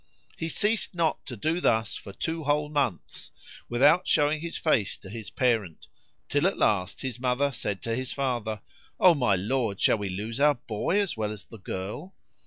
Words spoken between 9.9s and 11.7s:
we lose our boy as well as the